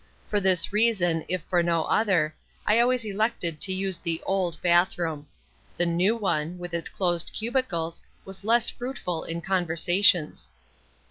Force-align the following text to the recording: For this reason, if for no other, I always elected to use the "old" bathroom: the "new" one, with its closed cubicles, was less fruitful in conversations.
For 0.29 0.39
this 0.39 0.73
reason, 0.73 1.23
if 1.27 1.43
for 1.43 1.61
no 1.61 1.83
other, 1.83 2.33
I 2.65 2.79
always 2.79 3.05
elected 3.05 3.61
to 3.61 3.71
use 3.71 3.99
the 3.99 4.19
"old" 4.25 4.59
bathroom: 4.63 5.27
the 5.77 5.85
"new" 5.85 6.17
one, 6.17 6.57
with 6.57 6.73
its 6.73 6.89
closed 6.89 7.31
cubicles, 7.37 8.01
was 8.25 8.43
less 8.43 8.67
fruitful 8.67 9.23
in 9.25 9.41
conversations. 9.41 10.49